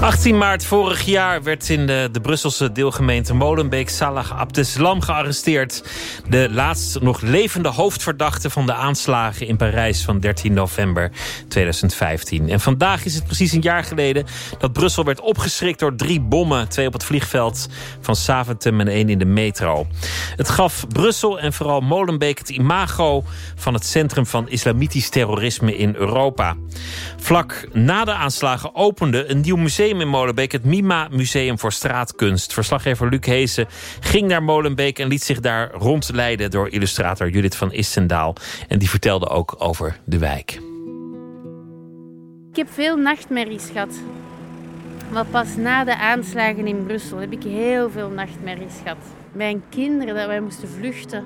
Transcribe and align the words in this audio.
18 0.00 0.38
maart 0.38 0.64
vorig 0.64 1.04
jaar 1.04 1.42
werd 1.42 1.68
in 1.68 1.86
de, 1.86 2.08
de 2.12 2.20
Brusselse 2.20 2.72
deelgemeente 2.72 3.34
Molenbeek 3.34 3.88
Salah 3.88 4.40
Abdeslam 4.40 5.00
gearresteerd. 5.00 5.84
De 6.28 6.48
laatst 6.50 7.00
nog 7.00 7.20
levende 7.20 7.68
hoofdverdachte 7.68 8.50
van 8.50 8.66
de 8.66 8.72
aanslagen 8.72 9.46
in 9.46 9.56
Parijs 9.56 10.02
van 10.04 10.20
13 10.20 10.52
november 10.52 11.10
2015. 11.48 12.48
En 12.48 12.60
vandaag 12.60 13.04
is 13.04 13.14
het 13.14 13.24
precies 13.24 13.52
een 13.52 13.60
jaar 13.60 13.84
geleden 13.84 14.26
dat 14.58 14.72
Brussel 14.72 15.04
werd 15.04 15.20
opgeschrikt 15.20 15.78
door 15.78 15.94
drie 15.94 16.20
bommen. 16.20 16.68
Twee 16.68 16.86
op 16.86 16.92
het 16.92 17.04
vliegveld 17.04 17.68
van 18.00 18.16
Saventem 18.16 18.80
en 18.80 18.88
één 18.88 19.08
in 19.08 19.18
de 19.18 19.24
metro. 19.24 19.86
Het 20.36 20.48
gaf 20.48 20.86
Brussel 20.88 21.40
en 21.40 21.52
vooral 21.52 21.80
Molenbeek 21.80 22.38
het 22.38 22.48
imago 22.48 23.24
van 23.56 23.74
het 23.74 23.86
centrum 23.86 24.26
van 24.26 24.48
islamitisch 24.48 25.08
terrorisme 25.08 25.76
in 25.76 25.94
Europa. 25.94 26.56
Vlak 27.16 27.68
na 27.72 28.04
de 28.04 28.12
aanslagen 28.12 28.74
opende 28.74 29.30
een 29.30 29.40
nieuw 29.40 29.56
museum 29.56 29.88
in 29.98 30.08
Molenbeek, 30.08 30.52
het 30.52 30.64
MIMA 30.64 31.08
Museum 31.10 31.58
voor 31.58 31.72
Straatkunst. 31.72 32.52
Verslaggever 32.52 33.08
Luc 33.08 33.26
Heesen 33.26 33.66
ging 34.00 34.28
naar 34.28 34.42
Molenbeek 34.42 34.98
en 34.98 35.08
liet 35.08 35.22
zich 35.22 35.40
daar 35.40 35.70
rondleiden 35.72 36.50
door 36.50 36.68
illustrator 36.68 37.28
Judith 37.28 37.56
van 37.56 37.72
Istendaal. 37.72 38.34
En 38.68 38.78
die 38.78 38.90
vertelde 38.90 39.28
ook 39.28 39.54
over 39.58 39.96
de 40.04 40.18
wijk. 40.18 40.60
Ik 42.50 42.56
heb 42.56 42.68
veel 42.72 42.96
nachtmerries 42.96 43.68
gehad. 43.72 44.00
Maar 45.12 45.26
pas 45.26 45.56
na 45.56 45.84
de 45.84 45.96
aanslagen 45.96 46.66
in 46.66 46.86
Brussel 46.86 47.18
heb 47.18 47.32
ik 47.32 47.42
heel 47.42 47.90
veel 47.90 48.08
nachtmerries 48.08 48.74
gehad. 48.82 48.98
Mijn 49.32 49.62
kinderen, 49.68 50.14
dat 50.14 50.26
wij 50.26 50.40
moesten 50.40 50.68
vluchten 50.68 51.24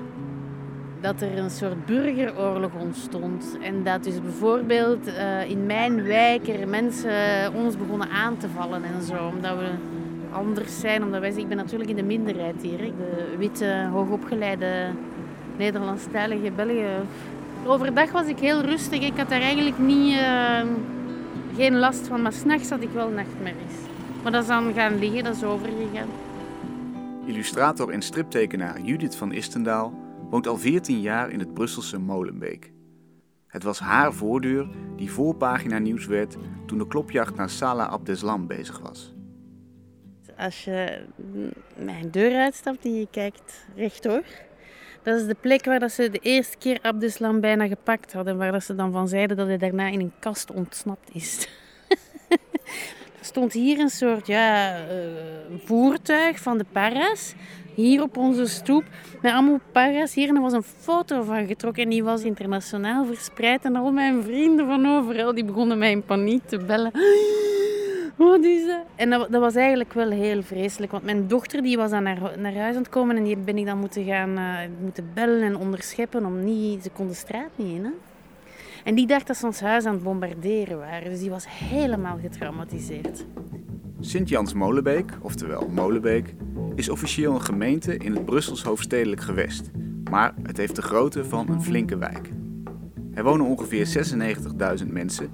dat 1.05 1.21
er 1.21 1.37
een 1.37 1.49
soort 1.49 1.85
burgeroorlog 1.85 2.71
ontstond. 2.79 3.57
En 3.61 3.83
dat 3.83 4.03
dus 4.03 4.21
bijvoorbeeld 4.21 5.07
uh, 5.07 5.49
in 5.49 5.65
mijn 5.65 6.03
wijk 6.03 6.47
er 6.47 6.67
mensen 6.67 7.53
ons 7.53 7.77
begonnen 7.77 8.09
aan 8.09 8.37
te 8.37 8.47
vallen 8.49 8.83
en 8.83 9.01
zo. 9.03 9.31
Omdat 9.35 9.57
we 9.57 9.69
anders 10.31 10.79
zijn, 10.79 11.03
omdat 11.03 11.21
wij, 11.21 11.33
ik 11.35 11.47
ben 11.47 11.57
natuurlijk 11.57 11.89
in 11.89 11.95
de 11.95 12.03
minderheid 12.03 12.61
hier. 12.61 12.77
De 12.77 13.35
witte, 13.37 13.87
hoogopgeleide 13.91 14.89
Nederlandstalige 15.57 16.51
Belgen. 16.55 17.07
Overdag 17.65 18.11
was 18.11 18.25
ik 18.25 18.39
heel 18.39 18.61
rustig. 18.61 19.01
Ik 19.01 19.17
had 19.17 19.29
daar 19.29 19.41
eigenlijk 19.41 19.79
niet, 19.79 20.13
uh, 20.13 20.61
geen 21.55 21.77
last 21.77 22.07
van. 22.07 22.21
Maar 22.21 22.33
s'nachts 22.33 22.69
had 22.69 22.81
ik 22.81 22.91
wel 22.93 23.09
nachtmerries. 23.09 23.77
Maar 24.23 24.31
dat 24.31 24.41
is 24.41 24.47
dan 24.47 24.73
gaan 24.73 24.99
liggen, 24.99 25.23
dat 25.23 25.35
is 25.35 25.43
overgegaan. 25.43 26.09
Illustrator 27.25 27.89
en 27.89 28.01
striptekenaar 28.01 28.81
Judith 28.81 29.15
van 29.15 29.31
Istendaal 29.31 30.04
woont 30.35 30.47
al 30.47 30.57
14 30.57 31.01
jaar 31.01 31.29
in 31.29 31.39
het 31.39 31.53
Brusselse 31.53 31.97
Molenbeek. 31.97 32.71
Het 33.47 33.63
was 33.63 33.79
haar 33.79 34.13
voordeur 34.13 34.67
die 34.95 35.11
voorpagina 35.11 35.77
nieuws 35.77 36.05
werd 36.05 36.35
toen 36.65 36.77
de 36.77 36.87
klopjacht 36.87 37.35
naar 37.35 37.49
Salah 37.49 37.89
Abdeslam 37.89 38.47
bezig 38.47 38.79
was. 38.79 39.13
Als 40.37 40.63
je 40.63 41.05
mijn 41.75 42.11
deur 42.11 42.35
uitstapt 42.39 42.85
en 42.85 42.99
je 42.99 43.07
kijkt 43.11 43.65
rechtdoor, 43.75 44.23
dat 45.03 45.19
is 45.19 45.27
de 45.27 45.35
plek 45.41 45.65
waar 45.65 45.79
dat 45.79 45.91
ze 45.91 46.09
de 46.09 46.19
eerste 46.19 46.57
keer 46.57 46.79
Abdeslam 46.81 47.39
bijna 47.39 47.67
gepakt 47.67 48.13
hadden. 48.13 48.37
Waar 48.37 48.51
dat 48.51 48.63
ze 48.63 48.75
dan 48.75 48.91
van 48.91 49.07
zeiden 49.07 49.37
dat 49.37 49.47
hij 49.47 49.57
daarna 49.57 49.87
in 49.87 49.99
een 49.99 50.13
kast 50.19 50.51
ontsnapt 50.51 51.09
is. 51.13 51.47
er 53.19 53.25
stond 53.25 53.53
hier 53.53 53.79
een 53.79 53.89
soort 53.89 54.27
ja, 54.27 54.79
uh, 54.79 54.85
voertuig 55.63 56.39
van 56.39 56.57
de 56.57 56.65
Paras 56.71 57.33
hier 57.75 58.01
op 58.01 58.17
onze 58.17 58.47
stoep 58.47 58.83
met 59.21 59.33
allemaal 59.33 59.59
paras 59.71 60.13
hier. 60.13 60.29
En 60.29 60.41
was 60.41 60.53
een 60.53 60.63
foto 60.63 61.23
van 61.23 61.47
getrokken 61.47 61.83
en 61.83 61.89
die 61.89 62.03
was 62.03 62.21
internationaal 62.21 63.05
verspreid. 63.05 63.65
En 63.65 63.75
al 63.75 63.91
mijn 63.91 64.23
vrienden 64.23 64.65
van 64.65 64.85
overal 64.85 65.33
die 65.33 65.45
begonnen 65.45 65.77
mij 65.77 65.91
in 65.91 66.03
paniek 66.03 66.47
te 66.47 66.57
bellen. 66.57 66.91
Wat 68.15 68.43
is 68.43 68.67
dat? 68.67 68.83
En 68.95 69.09
dat, 69.09 69.31
dat, 69.31 69.41
was 69.41 69.55
eigenlijk 69.55 69.93
wel 69.93 70.09
heel 70.09 70.43
vreselijk. 70.43 70.91
Want 70.91 71.03
mijn 71.03 71.27
dochter 71.27 71.61
die 71.61 71.77
was 71.77 71.89
dan 71.89 72.03
naar, 72.03 72.39
naar 72.39 72.55
huis 72.55 72.75
aan 72.75 72.81
het 72.81 72.91
komen 72.91 73.17
en 73.17 73.23
die 73.23 73.37
ben 73.37 73.57
ik 73.57 73.65
dan 73.65 73.77
moeten 73.77 74.03
gaan 74.03 74.37
uh, 74.37 74.57
moeten 74.81 75.09
bellen 75.13 75.41
en 75.41 75.57
onderscheppen. 75.57 76.25
Om 76.25 76.43
niet, 76.43 76.83
ze 76.83 76.89
kon 76.89 77.07
de 77.07 77.13
straat 77.13 77.49
niet 77.55 77.75
in. 77.75 77.83
Hè? 77.83 77.91
En 78.83 78.95
die 78.95 79.07
dacht 79.07 79.27
dat 79.27 79.37
ze 79.37 79.45
ons 79.45 79.59
huis 79.59 79.85
aan 79.85 79.93
het 79.93 80.03
bombarderen 80.03 80.77
waren. 80.77 81.09
Dus 81.09 81.19
die 81.19 81.29
was 81.29 81.45
helemaal 81.47 82.17
getraumatiseerd. 82.21 83.25
Sint-Jans 84.05 84.53
Molenbeek, 84.53 85.11
oftewel 85.21 85.69
Molenbeek, 85.73 86.35
is 86.75 86.89
officieel 86.89 87.33
een 87.33 87.41
gemeente 87.41 87.97
in 87.97 88.15
het 88.15 88.25
Brussels 88.25 88.63
hoofdstedelijk 88.63 89.21
gewest, 89.21 89.71
maar 90.09 90.33
het 90.43 90.57
heeft 90.57 90.75
de 90.75 90.81
grootte 90.81 91.25
van 91.25 91.49
een 91.49 91.61
flinke 91.61 91.97
wijk. 91.97 92.29
Er 93.13 93.23
wonen 93.23 93.45
ongeveer 93.45 94.07
96.000 94.83 94.87
mensen 94.87 95.29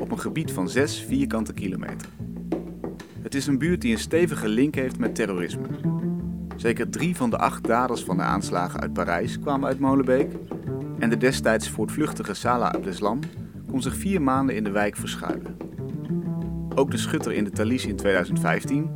op 0.00 0.10
een 0.10 0.20
gebied 0.20 0.52
van 0.52 0.68
6 0.68 1.04
vierkante 1.08 1.52
kilometer. 1.52 2.08
Het 3.22 3.34
is 3.34 3.46
een 3.46 3.58
buurt 3.58 3.80
die 3.80 3.92
een 3.92 3.98
stevige 3.98 4.48
link 4.48 4.74
heeft 4.74 4.98
met 4.98 5.14
terrorisme. 5.14 5.68
Zeker 6.56 6.90
drie 6.90 7.16
van 7.16 7.30
de 7.30 7.38
acht 7.38 7.66
daders 7.66 8.04
van 8.04 8.16
de 8.16 8.22
aanslagen 8.22 8.80
uit 8.80 8.92
Parijs 8.92 9.38
kwamen 9.38 9.68
uit 9.68 9.78
Molenbeek 9.78 10.32
en 10.98 11.10
de 11.10 11.16
destijds 11.16 11.68
voortvluchtige 11.68 12.34
Salah 12.34 12.70
Abdeslam 12.70 13.20
kon 13.70 13.82
zich 13.82 13.96
vier 13.96 14.22
maanden 14.22 14.56
in 14.56 14.64
de 14.64 14.70
wijk 14.70 14.96
verschuilen. 14.96 15.69
Ook 16.80 16.90
de 16.90 16.96
schutter 16.96 17.32
in 17.32 17.44
de 17.44 17.50
Thalys 17.50 17.86
in 17.86 17.96
2015, 17.96 18.90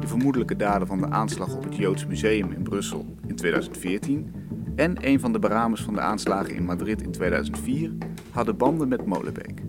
de 0.00 0.06
vermoedelijke 0.06 0.56
dader 0.56 0.86
van 0.86 0.98
de 0.98 1.10
aanslag 1.10 1.54
op 1.54 1.64
het 1.64 1.76
Joods 1.76 2.06
Museum 2.06 2.52
in 2.52 2.62
Brussel 2.62 3.06
in 3.26 3.36
2014 3.36 4.32
en 4.76 5.06
een 5.06 5.20
van 5.20 5.32
de 5.32 5.38
beramers 5.38 5.82
van 5.82 5.94
de 5.94 6.00
aanslagen 6.00 6.54
in 6.54 6.64
Madrid 6.64 7.02
in 7.02 7.10
2004 7.10 7.92
hadden 8.30 8.56
banden 8.56 8.88
met 8.88 9.06
Molenbeek. 9.06 9.62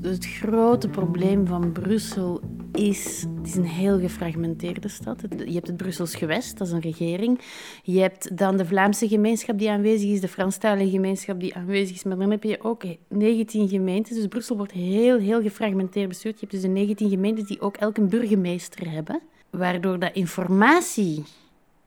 Het 0.00 0.26
grote 0.26 0.88
probleem 0.88 1.46
van 1.46 1.72
Brussel 1.72 2.40
is, 2.72 3.26
het 3.40 3.48
is 3.48 3.56
een 3.56 3.64
heel 3.64 4.00
gefragmenteerde 4.00 4.88
stad. 4.88 5.20
Je 5.46 5.52
hebt 5.52 5.66
het 5.66 5.76
Brussels 5.76 6.14
gewest, 6.14 6.58
dat 6.58 6.66
is 6.66 6.72
een 6.72 6.80
regering. 6.80 7.40
Je 7.82 8.00
hebt 8.00 8.36
dan 8.36 8.56
de 8.56 8.66
Vlaamse 8.66 9.08
gemeenschap 9.08 9.58
die 9.58 9.70
aanwezig 9.70 10.10
is, 10.10 10.20
de 10.20 10.28
Franstalige 10.28 10.90
gemeenschap 10.90 11.40
die 11.40 11.54
aanwezig 11.54 11.96
is. 11.96 12.04
Maar 12.04 12.16
dan 12.16 12.30
heb 12.30 12.42
je 12.42 12.62
ook 12.62 12.82
19 13.08 13.68
gemeentes. 13.68 14.16
Dus 14.16 14.26
Brussel 14.26 14.56
wordt 14.56 14.72
heel, 14.72 15.18
heel 15.18 15.42
gefragmenteerd 15.42 16.08
bestuurd. 16.08 16.34
Je 16.34 16.40
hebt 16.40 16.52
dus 16.52 16.62
de 16.62 16.68
19 16.68 17.08
gemeentes 17.08 17.46
die 17.46 17.60
ook 17.60 17.76
elk 17.76 17.96
een 17.96 18.08
burgemeester 18.08 18.90
hebben. 18.90 19.20
Waardoor 19.50 19.98
dat 19.98 20.12
informatie 20.12 21.24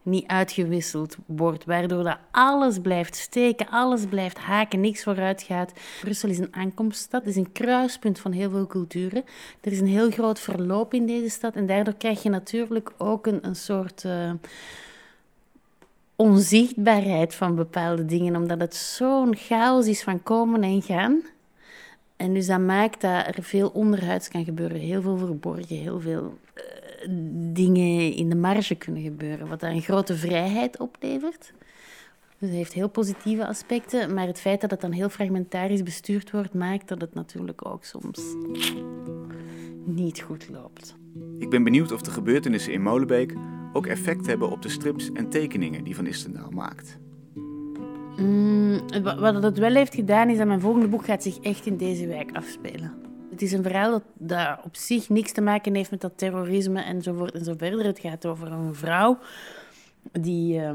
niet 0.03 0.27
uitgewisseld 0.27 1.17
wordt, 1.25 1.65
waardoor 1.65 2.03
dat 2.03 2.17
alles 2.31 2.79
blijft 2.79 3.15
steken, 3.15 3.69
alles 3.69 4.05
blijft 4.05 4.37
haken, 4.37 4.79
niks 4.79 5.03
vooruit 5.03 5.41
gaat. 5.41 5.73
Brussel 6.01 6.29
is 6.29 6.39
een 6.39 6.55
aankomststad, 6.55 7.21
het 7.21 7.29
is 7.29 7.35
een 7.35 7.51
kruispunt 7.51 8.19
van 8.19 8.31
heel 8.31 8.49
veel 8.49 8.67
culturen. 8.67 9.23
Er 9.61 9.71
is 9.71 9.79
een 9.79 9.87
heel 9.87 10.11
groot 10.11 10.39
verloop 10.39 10.93
in 10.93 11.05
deze 11.05 11.29
stad 11.29 11.55
en 11.55 11.65
daardoor 11.65 11.93
krijg 11.93 12.23
je 12.23 12.29
natuurlijk 12.29 12.91
ook 12.97 13.27
een, 13.27 13.47
een 13.47 13.55
soort 13.55 14.03
uh, 14.03 14.31
onzichtbaarheid 16.15 17.35
van 17.35 17.55
bepaalde 17.55 18.05
dingen, 18.05 18.35
omdat 18.35 18.59
het 18.59 18.75
zo'n 18.75 19.35
chaos 19.35 19.85
is 19.85 20.03
van 20.03 20.23
komen 20.23 20.63
en 20.63 20.81
gaan. 20.81 21.21
En 22.15 22.33
dus 22.33 22.45
dat 22.45 22.59
maakt 22.59 23.01
dat 23.01 23.27
er 23.35 23.43
veel 23.43 23.69
onderhuids 23.69 24.27
kan 24.27 24.43
gebeuren, 24.43 24.79
heel 24.79 25.01
veel 25.01 25.17
verborgen, 25.17 25.75
heel 25.75 25.99
veel 25.99 26.37
uh, 26.55 26.63
dingen 27.53 27.92
in 28.15 28.29
de 28.29 28.35
marge 28.35 28.75
kunnen 28.75 29.01
gebeuren, 29.01 29.47
wat 29.47 29.63
een 29.63 29.81
grote 29.81 30.15
vrijheid 30.15 30.79
oplevert. 30.79 31.53
Dus 32.39 32.49
het 32.49 32.57
heeft 32.57 32.73
heel 32.73 32.89
positieve 32.89 33.47
aspecten, 33.47 34.13
maar 34.13 34.27
het 34.27 34.39
feit 34.39 34.61
dat 34.61 34.71
het 34.71 34.81
dan 34.81 34.91
heel 34.91 35.09
fragmentarisch 35.09 35.83
bestuurd 35.83 36.31
wordt, 36.31 36.53
maakt 36.53 36.87
dat 36.87 37.01
het 37.01 37.13
natuurlijk 37.13 37.65
ook 37.65 37.83
soms 37.83 38.19
niet 39.85 40.21
goed 40.21 40.49
loopt. 40.49 40.95
Ik 41.37 41.49
ben 41.49 41.63
benieuwd 41.63 41.91
of 41.91 42.01
de 42.01 42.11
gebeurtenissen 42.11 42.73
in 42.73 42.81
Molenbeek 42.81 43.33
ook 43.73 43.85
effect 43.85 44.25
hebben 44.25 44.51
op 44.51 44.61
de 44.61 44.69
strips 44.69 45.11
en 45.11 45.29
tekeningen 45.29 45.83
die 45.83 45.95
Van 45.95 46.05
Istendaal 46.05 46.49
maakt. 46.49 46.97
Mm, 48.17 48.79
wat 49.03 49.43
het 49.43 49.57
wel 49.57 49.73
heeft 49.73 49.95
gedaan, 49.95 50.29
is 50.29 50.37
dat 50.37 50.47
mijn 50.47 50.61
volgende 50.61 50.87
boek 50.87 51.05
gaat 51.05 51.23
zich 51.23 51.37
echt 51.39 51.65
in 51.65 51.77
deze 51.77 52.07
wijk 52.07 52.31
afspelen. 52.31 52.93
Is 53.43 53.51
een 53.51 53.63
verhaal 53.63 54.01
dat, 54.13 54.59
op 54.63 54.75
zich 54.75 55.09
niks 55.09 55.31
te 55.31 55.41
maken 55.41 55.75
heeft 55.75 55.91
met 55.91 56.01
dat 56.01 56.17
terrorisme 56.17 56.81
enzovoort 56.81 57.33
en 57.33 57.43
zo 57.43 57.53
verder. 57.57 57.85
Het 57.85 57.99
gaat 57.99 58.25
over 58.25 58.51
een 58.51 58.75
vrouw 58.75 59.17
die... 60.11 60.59
Uh, 60.59 60.71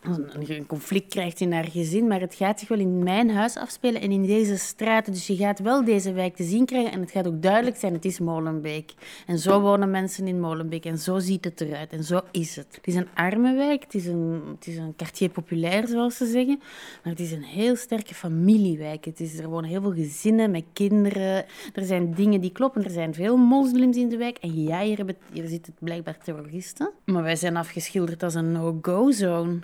een 0.00 0.66
conflict 0.66 1.08
krijgt 1.08 1.40
in 1.40 1.52
haar 1.52 1.64
gezin, 1.64 2.06
maar 2.06 2.20
het 2.20 2.34
gaat 2.34 2.58
zich 2.58 2.68
wel 2.68 2.78
in 2.78 3.02
mijn 3.02 3.30
huis 3.30 3.56
afspelen 3.56 4.00
en 4.00 4.10
in 4.10 4.26
deze 4.26 4.56
straten. 4.56 5.12
Dus 5.12 5.26
je 5.26 5.36
gaat 5.36 5.58
wel 5.58 5.84
deze 5.84 6.12
wijk 6.12 6.36
te 6.36 6.44
zien 6.44 6.66
krijgen 6.66 6.92
en 6.92 7.00
het 7.00 7.10
gaat 7.10 7.26
ook 7.26 7.42
duidelijk 7.42 7.76
zijn, 7.76 7.92
het 7.92 8.04
is 8.04 8.18
Molenbeek. 8.18 8.92
En 9.26 9.38
zo 9.38 9.60
wonen 9.60 9.90
mensen 9.90 10.26
in 10.26 10.40
Molenbeek 10.40 10.84
en 10.84 10.98
zo 10.98 11.18
ziet 11.18 11.44
het 11.44 11.60
eruit 11.60 11.92
en 11.92 12.04
zo 12.04 12.20
is 12.30 12.56
het. 12.56 12.66
Het 12.74 12.86
is 12.86 12.94
een 12.94 13.08
arme 13.14 13.54
wijk, 13.54 13.82
het 13.82 13.94
is 13.94 14.06
een, 14.06 14.42
het 14.54 14.66
is 14.66 14.76
een 14.76 14.96
quartier 14.96 15.28
populair, 15.28 15.88
zoals 15.88 16.16
ze 16.16 16.26
zeggen, 16.26 16.58
maar 17.02 17.12
het 17.12 17.20
is 17.20 17.32
een 17.32 17.42
heel 17.42 17.76
sterke 17.76 18.14
familiewijk. 18.14 19.04
Het 19.04 19.20
is, 19.20 19.38
er 19.38 19.48
wonen 19.48 19.70
heel 19.70 19.82
veel 19.82 19.94
gezinnen 19.94 20.50
met 20.50 20.64
kinderen. 20.72 21.44
Er 21.74 21.84
zijn 21.84 22.14
dingen 22.14 22.40
die 22.40 22.52
kloppen, 22.52 22.84
er 22.84 22.90
zijn 22.90 23.14
veel 23.14 23.36
moslims 23.36 23.96
in 23.96 24.08
de 24.08 24.16
wijk. 24.16 24.38
En 24.38 24.62
ja, 24.62 24.82
hier, 24.82 24.96
hebben, 24.96 25.16
hier 25.32 25.46
zitten 25.46 25.74
blijkbaar 25.78 26.18
terroristen, 26.18 26.90
maar 27.04 27.22
wij 27.22 27.36
zijn 27.36 27.56
afgeschilderd 27.56 28.22
als 28.22 28.34
een 28.34 28.52
no-go 28.52 29.10
zone. 29.10 29.58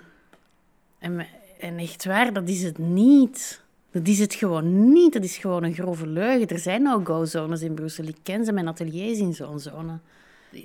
En, 0.99 1.25
en 1.59 1.77
echt 1.77 2.05
waar, 2.05 2.33
dat 2.33 2.49
is 2.49 2.63
het 2.63 2.77
niet. 2.77 3.65
Dat 3.91 4.07
is 4.07 4.19
het 4.19 4.33
gewoon 4.33 4.91
niet. 4.93 5.13
Dat 5.13 5.23
is 5.23 5.37
gewoon 5.37 5.63
een 5.63 5.73
grove 5.73 6.07
leugen. 6.07 6.47
Er 6.47 6.59
zijn 6.59 6.81
no-go-zones 6.81 7.61
in 7.61 7.73
Brussel. 7.73 8.05
Ik 8.05 8.17
ken 8.23 8.45
ze, 8.45 8.51
mijn 8.51 8.67
ateliers 8.67 9.19
in 9.19 9.33
zo'n 9.33 9.59
zone. 9.59 9.99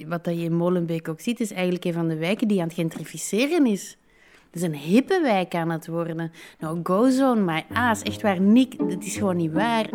Wat 0.06 0.24
je 0.24 0.32
in 0.32 0.54
Molenbeek 0.54 1.08
ook 1.08 1.20
ziet, 1.20 1.40
is 1.40 1.50
eigenlijk 1.50 1.84
een 1.84 1.92
van 1.92 2.08
de 2.08 2.16
wijken 2.16 2.48
die 2.48 2.60
aan 2.60 2.66
het 2.66 2.76
gentrificeren 2.76 3.66
is. 3.66 3.96
Het 4.46 4.62
is 4.62 4.62
een 4.62 4.76
hippe 4.76 5.20
wijk 5.22 5.54
aan 5.54 5.70
het 5.70 5.86
worden. 5.86 6.32
Nou, 6.58 6.80
go-zone, 6.82 7.40
maar 7.40 7.64
ah, 7.72 7.90
is 7.90 8.02
echt 8.02 8.22
waar, 8.22 8.40
Nick, 8.40 8.78
dat 8.78 9.04
is 9.04 9.16
gewoon 9.16 9.36
niet 9.36 9.52
waar. 9.52 9.90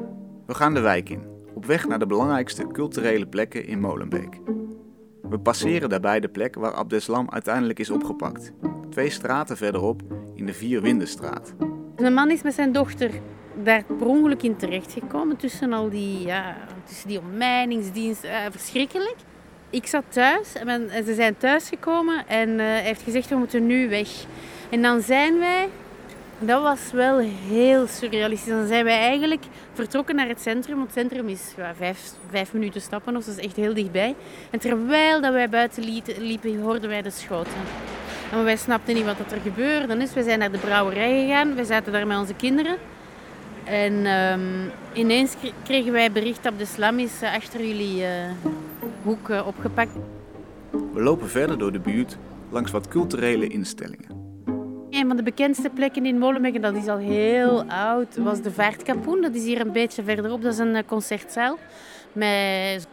We 0.45 0.53
gaan 0.53 0.73
de 0.73 0.79
wijk 0.79 1.09
in, 1.09 1.21
op 1.53 1.65
weg 1.65 1.87
naar 1.87 1.99
de 1.99 2.05
belangrijkste 2.05 2.67
culturele 2.67 3.27
plekken 3.27 3.65
in 3.65 3.79
Molenbeek. 3.79 4.39
We 5.29 5.39
passeren 5.39 5.89
daarbij 5.89 6.19
de 6.19 6.29
plek 6.29 6.55
waar 6.55 6.73
Abdeslam 6.73 7.29
uiteindelijk 7.29 7.79
is 7.79 7.89
opgepakt. 7.89 8.53
Twee 8.97 9.09
straten 9.09 9.57
verderop 9.57 10.01
in 10.35 10.45
de 10.45 10.53
Vierwindenstraat. 10.53 11.53
Een 11.95 12.13
man 12.13 12.31
is 12.31 12.41
met 12.41 12.53
zijn 12.53 12.71
dochter 12.71 13.11
daar 13.63 13.83
per 13.83 14.07
ongeluk 14.07 14.43
in 14.43 14.55
terechtgekomen 14.55 15.37
tussen 15.37 15.73
al 15.73 15.89
die, 15.89 16.25
ja, 16.25 16.55
tussen 16.85 17.07
die 17.07 17.19
ommijningsdienst. 17.19 18.23
Uh, 18.23 18.37
verschrikkelijk. 18.51 19.15
Ik 19.69 19.87
zat 19.87 20.03
thuis 20.09 20.53
en 20.53 20.89
ze 21.05 21.13
zijn 21.13 21.37
thuisgekomen 21.37 22.27
en 22.27 22.49
uh, 22.49 22.57
hij 22.57 22.81
heeft 22.81 23.01
gezegd 23.01 23.29
we 23.29 23.35
moeten 23.35 23.65
nu 23.65 23.89
weg. 23.89 24.09
En 24.69 24.81
dan 24.81 25.01
zijn 25.01 25.39
wij, 25.39 25.69
dat 26.39 26.61
was 26.61 26.91
wel 26.91 27.17
heel 27.49 27.87
surrealistisch, 27.87 28.53
dan 28.53 28.67
zijn 28.67 28.83
wij 28.83 28.99
eigenlijk 28.99 29.43
vertrokken 29.73 30.15
naar 30.15 30.27
het 30.27 30.41
centrum. 30.41 30.77
Want 30.77 30.93
het 30.93 30.99
centrum 30.99 31.27
is 31.27 31.53
vijf, 31.77 32.13
vijf 32.29 32.53
minuten 32.53 32.81
stappen 32.81 33.15
of 33.15 33.25
dat 33.25 33.37
is 33.37 33.45
echt 33.45 33.55
heel 33.55 33.73
dichtbij. 33.73 34.15
En 34.49 34.59
terwijl 34.59 35.21
dat 35.21 35.33
wij 35.33 35.49
buiten 35.49 35.83
liepen, 36.17 36.61
hoorden 36.61 36.89
wij 36.89 37.01
de 37.01 37.09
schoten. 37.09 37.96
En 38.31 38.43
wij 38.43 38.57
snapten 38.57 38.95
niet 38.95 39.05
wat 39.05 39.31
er 39.31 39.41
gebeurde. 39.41 39.97
Dus 39.97 40.13
we 40.13 40.23
zijn 40.23 40.39
naar 40.39 40.51
de 40.51 40.57
brouwerij 40.57 41.21
gegaan. 41.21 41.55
We 41.55 41.65
zaten 41.65 41.91
daar 41.91 42.07
met 42.07 42.17
onze 42.17 42.33
kinderen. 42.33 42.77
En 43.63 44.05
um, 44.05 44.71
ineens 44.93 45.35
kregen 45.63 45.91
wij 45.91 46.11
bericht 46.11 46.43
dat 46.43 46.53
de 46.57 46.65
slam 46.65 46.99
is 46.99 47.23
uh, 47.23 47.35
achter 47.35 47.65
jullie 47.65 48.01
uh, 48.01 48.07
hoek 49.03 49.29
uh, 49.29 49.47
opgepakt. 49.47 49.91
We 50.93 51.01
lopen 51.01 51.29
verder 51.29 51.57
door 51.57 51.71
de 51.71 51.79
buurt 51.79 52.17
langs 52.49 52.71
wat 52.71 52.87
culturele 52.87 53.47
instellingen. 53.47 54.25
Een 54.89 55.07
van 55.07 55.17
de 55.17 55.23
bekendste 55.23 55.69
plekken 55.69 56.05
in 56.05 56.17
Molenbeek, 56.17 56.55
en 56.55 56.61
dat 56.61 56.75
is 56.75 56.87
al 56.87 56.97
heel 56.97 57.63
oud, 57.63 58.17
was 58.17 58.41
de 58.41 58.51
Vaartkapoen. 58.51 59.21
Dat 59.21 59.35
is 59.35 59.43
hier 59.43 59.61
een 59.61 59.71
beetje 59.71 60.03
verderop. 60.03 60.41
Dat 60.41 60.53
is 60.53 60.59
een 60.59 60.85
concertzaal 60.85 61.57
met 62.17 62.87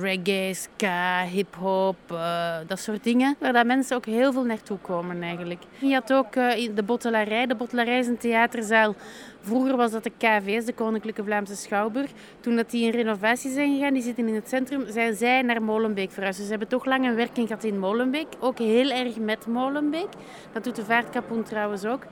reggae, 0.00 0.54
ska, 0.54 1.24
hip-hop, 1.24 1.96
uh, 2.12 2.56
dat 2.66 2.78
soort 2.78 3.04
dingen. 3.04 3.36
Waar 3.38 3.52
dat 3.52 3.66
mensen 3.66 3.96
ook 3.96 4.06
heel 4.06 4.32
veel 4.32 4.44
naartoe 4.44 4.78
komen 4.78 5.22
eigenlijk. 5.22 5.62
Je 5.78 5.94
had 5.94 6.12
ook 6.12 6.36
uh, 6.36 6.68
de 6.74 6.82
Bottelarij. 6.82 7.46
De 7.46 7.54
Bottelarij 7.54 7.98
is 7.98 8.06
een 8.06 8.18
theaterzaal. 8.18 8.94
Vroeger 9.40 9.76
was 9.76 9.90
dat 9.90 10.04
de 10.04 10.12
KVS, 10.18 10.64
de 10.64 10.72
Koninklijke 10.72 11.24
Vlaamse 11.24 11.56
Schouwburg. 11.56 12.10
Toen 12.40 12.56
dat 12.56 12.70
die 12.70 12.84
in 12.84 12.90
renovatie 12.90 13.50
zijn 13.50 13.76
gegaan, 13.76 13.92
die 13.92 14.02
zitten 14.02 14.28
in 14.28 14.34
het 14.34 14.48
centrum, 14.48 14.84
zijn 14.88 15.14
zij 15.14 15.42
naar 15.42 15.62
Molenbeek 15.62 16.10
verhuisd. 16.10 16.36
Dus 16.36 16.46
ze 16.46 16.52
hebben 16.52 16.68
toch 16.68 16.84
lang 16.84 17.06
een 17.06 17.14
werking 17.14 17.46
gehad 17.46 17.64
in 17.64 17.78
Molenbeek. 17.78 18.26
Ook 18.40 18.58
heel 18.58 18.90
erg 18.90 19.16
met 19.16 19.46
Molenbeek. 19.46 20.08
Dat 20.52 20.64
doet 20.64 20.76
de 20.76 20.84
Vaartkapoen 20.84 21.42
trouwens 21.42 21.84
ook. 21.84 22.02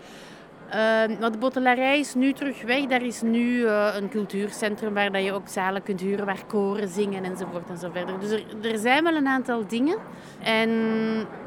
Uh, 0.67 1.31
de 1.31 1.39
botelarij 1.39 1.99
is 1.99 2.15
nu 2.15 2.33
terug 2.33 2.63
weg. 2.63 2.87
Daar 2.87 3.03
is 3.03 3.23
nu 3.23 3.59
uh, 3.59 3.95
een 3.95 4.09
cultuurcentrum 4.09 4.95
waar 4.95 5.13
dat 5.13 5.25
je 5.25 5.33
ook 5.33 5.49
zalen 5.49 5.83
kunt 5.83 6.01
huren, 6.01 6.27
waar 6.27 6.45
koren 6.47 6.89
zingen 6.89 7.25
enzovoort 7.25 7.69
en 7.69 7.79
zo 7.79 7.91
verder. 7.93 8.21
Dus 8.21 8.31
er, 8.31 8.45
er 8.73 8.79
zijn 8.79 9.05
wel 9.05 9.15
een 9.15 9.27
aantal 9.27 9.67
dingen. 9.67 9.99
En 10.43 10.71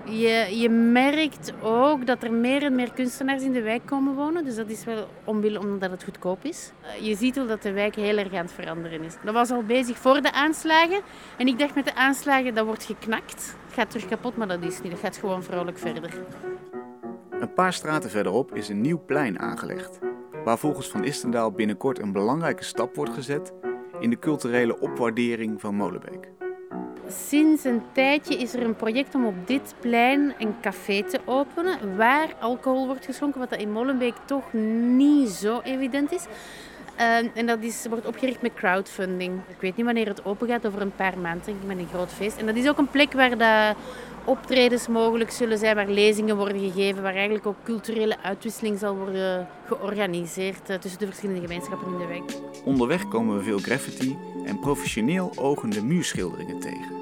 je, 0.06 0.48
je 0.60 0.70
merkt 0.70 1.54
ook 1.62 2.06
dat 2.06 2.24
er 2.24 2.34
meer 2.34 2.64
en 2.64 2.76
meer 2.76 2.94
kunstenaars 2.94 3.44
in 3.44 3.52
de 3.52 3.62
wijk 3.62 3.86
komen 3.86 4.14
wonen. 4.14 4.46
Dus 4.46 4.56
dat 4.56 4.70
is 4.70 4.84
wel 4.84 5.08
omwille 5.24 5.60
omdat 5.60 5.92
het 5.92 6.04
goedkoop 6.04 6.44
is. 6.44 6.72
Uh, 6.82 7.06
je 7.08 7.16
ziet 7.16 7.36
wel 7.36 7.48
dat 7.48 7.62
de 7.62 7.72
wijk 7.72 7.96
heel 7.96 8.18
erg 8.18 8.34
aan 8.34 8.46
het 8.46 8.52
veranderen 8.52 9.04
is. 9.04 9.16
Dat 9.24 9.34
was 9.34 9.52
al 9.52 9.64
bezig 9.64 9.98
voor 9.98 10.22
de 10.22 10.32
aanslagen. 10.32 11.02
En 11.38 11.48
ik 11.48 11.60
dacht 11.60 11.76
met 11.76 11.86
de 11.86 11.96
aanslagen, 11.96 12.54
dat 12.54 12.66
wordt 12.66 12.86
geknakt. 12.86 13.56
Het 13.66 13.74
gaat 13.74 13.90
terug 13.90 14.08
kapot, 14.08 14.38
maar 14.38 14.48
dat 14.48 14.64
is 14.64 14.82
niet. 14.82 14.92
Dat 14.92 15.02
gaat 15.02 15.18
gewoon 15.18 15.44
vrolijk 15.44 15.78
verder. 15.78 16.10
Een 17.40 17.54
paar 17.54 17.74
straten 17.74 18.10
verderop 18.10 18.56
is 18.56 18.70
een 18.70 18.82
nieuw 18.82 19.02
plein 19.06 19.40
aangelegd, 19.40 20.00
waar 20.44 20.58
volgens 20.58 20.88
Van 20.88 21.04
Istendaal 21.04 21.52
binnenkort 21.52 22.00
een 22.00 22.12
belangrijke 22.12 22.64
stap 22.64 22.96
wordt 22.96 23.14
gezet 23.14 23.54
in 24.00 24.10
de 24.10 24.20
culturele 24.20 24.80
opwaardering 24.80 25.62
van 25.62 25.76
Molenbeek. 25.76 26.32
Sinds 27.08 27.64
een 27.64 27.82
tijdje 27.92 28.38
is 28.38 28.54
er 28.54 28.62
een 28.62 28.76
project 28.76 29.16
om 29.16 29.26
op 29.26 29.48
dit 29.48 29.76
plein 29.80 30.34
een 30.40 30.56
café 30.62 31.04
te 31.04 31.20
openen 31.26 31.98
waar 31.98 32.36
alcohol 32.40 32.86
wordt 32.86 33.06
geschonken, 33.06 33.40
wat 33.40 33.50
dat 33.50 33.60
in 33.60 33.72
Molenbeek 33.72 34.16
toch 34.26 34.54
niet 34.54 35.30
zo 35.30 35.62
evident 35.64 36.12
is. 36.12 36.26
Uh, 37.00 37.38
en 37.38 37.46
dat 37.46 37.62
is, 37.62 37.86
wordt 37.90 38.06
opgericht 38.06 38.42
met 38.42 38.54
crowdfunding. 38.54 39.40
Ik 39.48 39.62
weet 39.62 39.76
niet 39.76 39.86
wanneer 39.86 40.08
het 40.08 40.26
open 40.26 40.48
gaat, 40.48 40.68
over 40.68 40.82
een 40.82 40.96
paar 40.96 41.18
maanden, 41.18 41.56
met 41.66 41.78
een 41.78 41.88
groot 41.94 42.12
feest. 42.12 42.38
En 42.38 42.46
dat 42.46 42.56
is 42.56 42.70
ook 42.70 42.78
een 42.78 42.90
plek 42.90 43.14
waar 43.14 43.38
de 43.38 43.74
optredens 44.28 44.88
mogelijk 44.88 45.32
zullen 45.32 45.58
zijn, 45.58 45.76
waar 45.76 45.88
lezingen 45.88 46.38
worden 46.38 46.60
gegeven, 46.60 47.02
waar 47.02 47.14
eigenlijk 47.14 47.46
ook 47.46 47.56
culturele 47.64 48.18
uitwisseling 48.22 48.80
zal 48.80 48.96
worden 48.96 49.48
georganiseerd 49.66 50.70
uh, 50.70 50.76
tussen 50.76 51.00
de 51.00 51.06
verschillende 51.06 51.42
gemeenschappen 51.42 51.92
in 51.92 51.98
de 51.98 52.06
wijk. 52.06 52.32
Onderweg 52.66 53.08
komen 53.08 53.38
we 53.38 53.44
veel 53.44 53.60
graffiti 53.60 54.18
en 54.46 54.60
professioneel 54.60 55.32
ogende 55.36 55.84
muurschilderingen 55.84 56.60
tegen. 56.60 56.96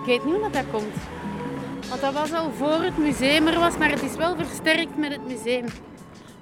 Ik 0.00 0.06
weet 0.06 0.24
niet 0.24 0.34
hoe 0.34 0.50
dat 0.50 0.64
komt. 0.70 0.94
Want 1.88 2.00
dat 2.00 2.12
was 2.12 2.32
al 2.32 2.50
voor 2.50 2.82
het 2.82 2.98
museum 2.98 3.46
er 3.46 3.58
was, 3.58 3.76
maar 3.78 3.90
het 3.90 4.02
is 4.02 4.16
wel 4.16 4.36
versterkt 4.36 4.96
met 4.96 5.12
het 5.12 5.26
museum. 5.26 5.64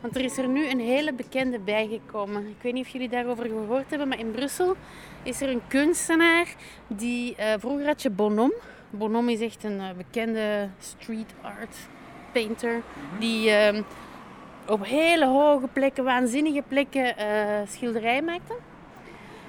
Want 0.00 0.16
er 0.16 0.24
is 0.24 0.38
er 0.38 0.48
nu 0.48 0.68
een 0.68 0.80
hele 0.80 1.12
bekende 1.12 1.58
bijgekomen. 1.58 2.46
Ik 2.46 2.62
weet 2.62 2.72
niet 2.72 2.84
of 2.84 2.92
jullie 2.92 3.08
daarover 3.08 3.44
gehoord 3.44 3.90
hebben, 3.90 4.08
maar 4.08 4.18
in 4.18 4.30
Brussel 4.30 4.76
is 5.22 5.40
er 5.40 5.48
een 5.48 5.62
kunstenaar 5.68 6.54
die 6.86 7.36
uh, 7.38 7.44
vroeger 7.58 7.86
had 7.86 8.02
je 8.02 8.10
Bonhomme. 8.10 8.54
Bonhomme 8.98 9.32
is 9.32 9.40
echt 9.40 9.64
een 9.64 9.80
uh, 9.80 9.90
bekende 9.96 10.68
street 10.78 11.34
art 11.42 11.76
painter 12.32 12.82
die 13.18 13.50
uh, 13.50 13.80
op 14.66 14.84
hele 14.84 15.26
hoge 15.26 15.68
plekken, 15.72 16.04
waanzinnige 16.04 16.62
plekken 16.68 17.14
uh, 17.18 17.60
schilderij 17.68 18.22
maakte. 18.22 18.54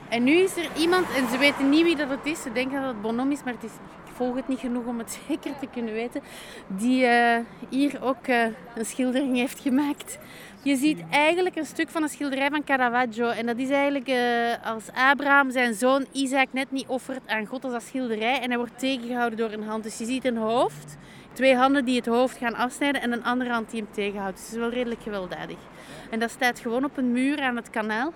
En 0.09 0.23
nu 0.23 0.31
is 0.31 0.57
er 0.57 0.69
iemand, 0.77 1.05
en 1.15 1.27
ze 1.29 1.37
weten 1.37 1.69
niet 1.69 1.83
wie 1.83 1.95
dat 1.95 2.09
het 2.09 2.25
is, 2.25 2.41
ze 2.41 2.51
denken 2.51 2.81
dat 2.81 2.89
het 2.89 3.01
Bonhomme 3.01 3.33
is, 3.33 3.43
maar 3.43 3.53
het 3.53 3.63
is, 3.63 3.71
volg 4.15 4.35
het 4.35 4.47
niet 4.47 4.59
genoeg 4.59 4.85
om 4.85 4.97
het 4.97 5.19
zeker 5.27 5.51
te 5.59 5.67
kunnen 5.73 5.93
weten, 5.93 6.21
die 6.67 7.03
uh, 7.03 7.37
hier 7.69 8.03
ook 8.03 8.27
een 8.75 8.85
schildering 8.85 9.35
heeft 9.35 9.59
gemaakt 9.59 10.17
je 10.65 10.75
ziet 10.75 10.99
eigenlijk 11.09 11.55
een 11.55 11.65
stuk 11.65 11.89
van 11.89 12.03
een 12.03 12.09
schilderij 12.09 12.49
van 12.49 12.63
Caravaggio. 12.63 13.29
En 13.29 13.45
dat 13.45 13.57
is 13.57 13.69
eigenlijk 13.69 14.07
uh, 14.07 14.71
als 14.71 14.83
Abraham 14.93 15.51
zijn 15.51 15.73
zoon 15.73 16.05
Isaac 16.11 16.47
net 16.51 16.71
niet 16.71 16.87
offert 16.87 17.27
aan 17.27 17.45
God 17.45 17.63
als 17.63 17.73
dat 17.73 17.83
schilderij. 17.83 18.39
En 18.39 18.47
hij 18.47 18.57
wordt 18.57 18.79
tegengehouden 18.79 19.37
door 19.37 19.51
een 19.51 19.63
hand. 19.63 19.83
Dus 19.83 19.97
je 19.97 20.05
ziet 20.05 20.25
een 20.25 20.37
hoofd, 20.37 20.97
twee 21.33 21.55
handen 21.55 21.85
die 21.85 21.95
het 21.95 22.05
hoofd 22.05 22.37
gaan 22.37 22.55
afsnijden 22.55 23.01
en 23.01 23.11
een 23.11 23.23
andere 23.23 23.49
hand 23.49 23.71
die 23.71 23.81
hem 23.81 23.91
tegenhoudt. 23.91 24.35
Dus 24.35 24.45
het 24.45 24.53
is 24.53 24.59
wel 24.59 24.69
redelijk 24.69 25.01
gewelddadig. 25.01 25.57
En 26.09 26.19
dat 26.19 26.29
staat 26.29 26.59
gewoon 26.59 26.83
op 26.83 26.97
een 26.97 27.11
muur 27.11 27.41
aan 27.41 27.55
het 27.55 27.69
kanaal. 27.69 28.13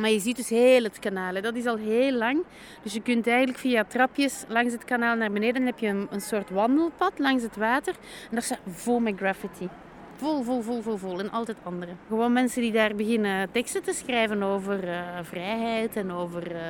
Maar 0.00 0.10
je 0.10 0.20
ziet 0.20 0.36
dus 0.36 0.48
heel 0.48 0.82
het 0.82 0.98
kanaal. 0.98 1.34
Hè. 1.34 1.40
Dat 1.40 1.54
is 1.54 1.66
al 1.66 1.76
heel 1.76 2.12
lang. 2.12 2.42
Dus 2.82 2.92
je 2.92 3.02
kunt 3.02 3.26
eigenlijk 3.26 3.58
via 3.58 3.84
trapjes 3.84 4.44
langs 4.48 4.72
het 4.72 4.84
kanaal 4.84 5.16
naar 5.16 5.32
beneden. 5.32 5.54
Dan 5.54 5.66
heb 5.66 5.78
je 5.78 6.06
een, 6.10 6.20
soort 6.20 6.50
wandelpad 6.50 7.12
langs 7.18 7.42
het 7.42 7.56
water. 7.56 7.94
En 8.28 8.34
dat 8.34 8.44
staat 8.44 8.58
vol 8.66 9.00
met 9.00 9.16
graffiti. 9.16 9.68
Vol, 10.16 10.42
vol, 10.42 10.62
vol, 10.62 10.82
vol, 10.82 10.96
vol. 10.96 11.20
En 11.20 11.30
altijd 11.30 11.56
andere. 11.62 11.92
Gewoon 12.08 12.32
mensen 12.32 12.62
die 12.62 12.72
daar 12.72 12.94
beginnen 12.94 13.50
teksten 13.50 13.82
te 13.82 13.92
schrijven 13.92 14.42
over 14.42 14.84
uh, 14.84 14.98
vrijheid 15.22 15.96
en 15.96 16.12
over, 16.12 16.52
uh, 16.52 16.60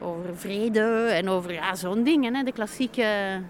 over 0.00 0.36
vrede 0.36 1.08
en 1.10 1.28
over 1.28 1.52
ja, 1.52 1.74
zo'n 1.74 2.02
dingen. 2.02 2.44
De 2.44 2.52
klassieke, 2.52 3.40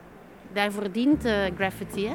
daarvoor 0.52 0.92
dient 0.92 1.24
uh, 1.24 1.44
graffiti. 1.56 2.06
Hè. 2.06 2.14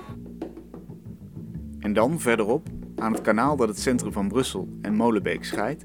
En 1.79 1.93
dan 1.93 2.19
verderop, 2.19 2.67
aan 2.95 3.11
het 3.11 3.21
kanaal 3.21 3.55
dat 3.55 3.67
het 3.67 3.79
centrum 3.79 4.11
van 4.11 4.27
Brussel 4.27 4.67
en 4.81 4.95
Molenbeek 4.95 5.45
scheidt, 5.45 5.83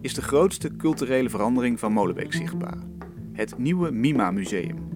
is 0.00 0.14
de 0.14 0.22
grootste 0.22 0.76
culturele 0.76 1.30
verandering 1.30 1.78
van 1.78 1.92
Molenbeek 1.92 2.32
zichtbaar. 2.32 2.78
Het 3.32 3.58
nieuwe 3.58 3.90
Mima 3.90 4.30
Museum. 4.30 4.88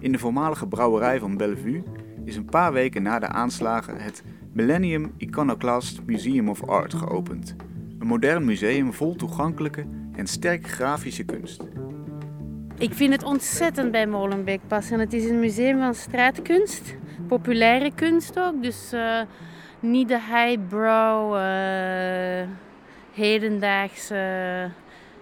In 0.00 0.12
de 0.12 0.18
voormalige 0.18 0.68
brouwerij 0.68 1.18
van 1.18 1.36
Bellevue 1.36 1.82
is 2.24 2.36
een 2.36 2.44
paar 2.44 2.72
weken 2.72 3.02
na 3.02 3.18
de 3.18 3.28
aanslagen 3.28 3.96
het 3.96 4.22
Millennium 4.52 5.12
Iconoclast 5.16 6.02
Museum 6.06 6.48
of 6.48 6.68
Art 6.68 6.94
geopend. 6.94 7.56
Een 7.98 8.06
modern 8.06 8.44
museum 8.44 8.92
vol 8.92 9.14
toegankelijke 9.14 9.86
en 10.12 10.26
sterk 10.26 10.66
grafische 10.66 11.24
kunst. 11.24 11.62
Ik 12.78 12.94
vind 12.94 13.12
het 13.12 13.22
ontzettend 13.22 13.90
bij 13.90 14.06
Molenbeek 14.06 14.60
passen. 14.66 15.00
Het 15.00 15.12
is 15.12 15.24
een 15.24 15.40
museum 15.40 15.78
van 15.78 15.94
straatkunst, 15.94 16.96
populaire 17.28 17.90
kunst 17.94 18.38
ook. 18.38 18.62
Dus 18.62 18.92
uh, 18.94 19.20
niet 19.80 20.08
de 20.08 20.20
highbrow, 20.20 21.34
uh, 21.34 22.48
hedendaagse 23.16 24.70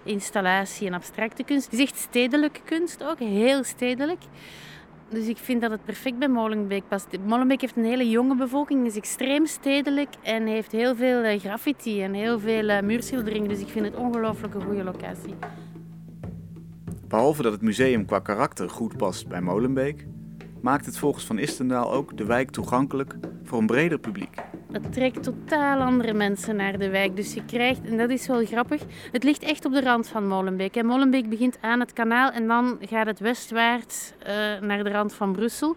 installatie 0.03 0.87
en 0.87 0.93
abstracte 0.93 1.43
kunst. 1.43 1.65
Het 1.65 1.73
is 1.73 1.85
echt 1.85 1.97
stedelijke 1.97 2.59
kunst 2.65 3.03
ook, 3.03 3.19
heel 3.19 3.63
stedelijk. 3.63 4.21
Dus 5.09 5.27
ik 5.27 5.37
vind 5.37 5.61
dat 5.61 5.71
het 5.71 5.85
perfect 5.85 6.19
bij 6.19 6.27
Molenbeek 6.27 6.83
past. 6.87 7.07
Molenbeek 7.25 7.61
heeft 7.61 7.75
een 7.75 7.85
hele 7.85 8.09
jonge 8.09 8.35
bevolking, 8.35 8.85
is 8.85 8.95
extreem 8.95 9.45
stedelijk 9.45 10.09
en 10.21 10.45
heeft 10.45 10.71
heel 10.71 10.95
veel 10.95 11.23
eh, 11.23 11.39
graffiti 11.39 12.03
en 12.03 12.13
heel 12.13 12.39
veel 12.39 12.69
uh, 12.69 12.81
muurschilderingen. 12.81 13.49
Dus 13.49 13.59
ik 13.59 13.67
vind 13.67 13.85
het 13.85 13.95
ongelooflijk 13.95 14.53
een 14.53 14.61
goede 14.61 14.83
locatie. 14.83 15.35
Behalve 17.07 17.41
dat 17.41 17.51
het 17.51 17.61
museum 17.61 18.05
qua 18.05 18.19
karakter 18.19 18.69
goed 18.69 18.97
past 18.97 19.27
bij 19.27 19.41
Molenbeek, 19.41 20.05
maakt 20.61 20.85
het 20.85 20.97
volgens 20.97 21.25
Van 21.25 21.37
Istendaal 21.37 21.91
ook 21.91 22.17
de 22.17 22.25
wijk 22.25 22.51
toegankelijk 22.51 23.15
voor 23.43 23.59
een 23.59 23.65
breder 23.65 23.99
publiek. 23.99 24.35
Het 24.71 24.93
trekt 24.93 25.23
totaal 25.23 25.79
andere 25.79 26.13
mensen 26.13 26.55
naar 26.55 26.77
de 26.77 26.89
wijk. 26.89 27.15
Dus 27.15 27.33
je 27.33 27.45
krijgt, 27.45 27.81
en 27.83 27.97
dat 27.97 28.09
is 28.09 28.27
wel 28.27 28.45
grappig, 28.45 28.81
het 29.11 29.23
ligt 29.23 29.43
echt 29.43 29.65
op 29.65 29.71
de 29.71 29.81
rand 29.81 30.07
van 30.07 30.27
Molenbeek. 30.27 30.75
En 30.75 30.85
Molenbeek 30.85 31.29
begint 31.29 31.57
aan 31.61 31.79
het 31.79 31.93
kanaal 31.93 32.31
en 32.31 32.47
dan 32.47 32.77
gaat 32.81 33.05
het 33.05 33.19
westwaarts 33.19 34.11
uh, 34.19 34.27
naar 34.67 34.83
de 34.83 34.89
rand 34.89 35.13
van 35.13 35.31
Brussel. 35.31 35.75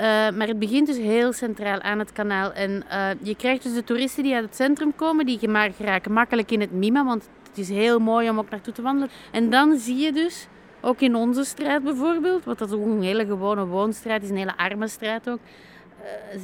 Uh, 0.00 0.04
maar 0.06 0.46
het 0.46 0.58
begint 0.58 0.86
dus 0.86 0.96
heel 0.96 1.32
centraal 1.32 1.80
aan 1.80 1.98
het 1.98 2.12
kanaal. 2.12 2.52
En 2.52 2.84
uh, 2.90 3.08
je 3.22 3.36
krijgt 3.36 3.62
dus 3.62 3.74
de 3.74 3.84
toeristen 3.84 4.22
die 4.22 4.34
uit 4.34 4.44
het 4.44 4.56
centrum 4.56 4.94
komen, 4.96 5.26
die 5.26 5.38
geraken 5.76 6.12
makkelijk 6.12 6.50
in 6.50 6.60
het 6.60 6.72
Mima, 6.72 7.04
want 7.04 7.28
het 7.48 7.58
is 7.58 7.68
heel 7.68 7.98
mooi 7.98 8.30
om 8.30 8.38
ook 8.38 8.50
naartoe 8.50 8.74
te 8.74 8.82
wandelen. 8.82 9.08
En 9.32 9.50
dan 9.50 9.78
zie 9.78 9.96
je 9.96 10.12
dus, 10.12 10.46
ook 10.80 11.00
in 11.00 11.14
onze 11.14 11.44
straat 11.44 11.82
bijvoorbeeld, 11.82 12.44
wat 12.44 12.58
dat 12.58 12.72
ook 12.72 12.86
een 12.86 13.02
hele 13.02 13.26
gewone 13.26 13.66
woonstraat 13.66 14.22
is, 14.22 14.30
een 14.30 14.36
hele 14.36 14.56
arme 14.56 14.88
straat 14.88 15.30
ook, 15.30 15.38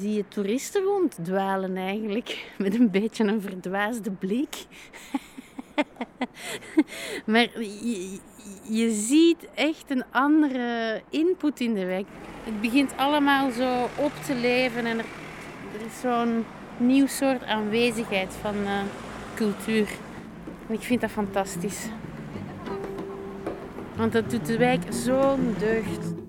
zie 0.00 0.12
je 0.12 0.24
toeristen 0.28 0.82
ronddwalen 0.82 1.76
eigenlijk. 1.76 2.46
Met 2.58 2.74
een 2.74 2.90
beetje 2.90 3.24
een 3.24 3.40
verdwaasde 3.40 4.10
blik. 4.10 4.54
maar 7.26 7.60
je, 7.60 8.18
je, 8.62 8.90
ziet 8.90 9.48
echt 9.54 9.90
een 9.90 10.04
andere 10.10 11.00
input 11.10 11.60
in 11.60 11.74
de 11.74 11.84
wijk. 11.84 12.06
Het 12.44 12.60
begint 12.60 12.96
allemaal 12.96 13.50
zo 13.50 13.88
op 13.96 14.12
te 14.26 14.34
leven 14.34 14.86
en 14.86 14.98
er, 14.98 15.04
er 15.74 15.86
is 15.86 16.00
zo'n 16.00 16.44
nieuw 16.76 17.06
soort 17.06 17.44
aanwezigheid 17.44 18.34
van 18.40 18.54
uh, 18.56 18.80
cultuur. 19.34 19.88
En 20.68 20.74
ik 20.74 20.82
vind 20.82 21.00
dat 21.00 21.10
fantastisch. 21.10 21.88
Want 23.96 24.12
dat 24.12 24.30
doet 24.30 24.46
de 24.46 24.58
wijk 24.58 24.82
zo'n 24.90 25.54
deugd. 25.58 26.23